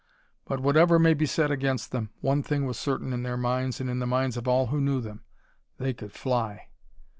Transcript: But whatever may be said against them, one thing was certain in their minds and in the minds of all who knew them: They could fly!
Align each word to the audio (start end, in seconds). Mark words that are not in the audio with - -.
But 0.45 0.61
whatever 0.61 0.97
may 0.97 1.13
be 1.13 1.27
said 1.27 1.51
against 1.51 1.91
them, 1.91 2.09
one 2.21 2.41
thing 2.41 2.65
was 2.65 2.79
certain 2.79 3.13
in 3.13 3.21
their 3.21 3.37
minds 3.37 3.79
and 3.79 3.87
in 3.87 3.99
the 3.99 4.07
minds 4.07 4.35
of 4.35 4.47
all 4.47 4.65
who 4.73 4.81
knew 4.81 4.99
them: 4.99 5.21
They 5.77 5.93
could 5.93 6.11
fly! 6.11 6.69